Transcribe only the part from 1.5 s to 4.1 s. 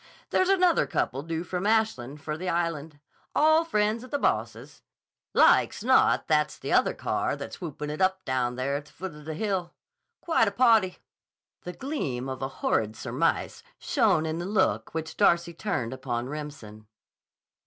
Ashland for the Island. All friends of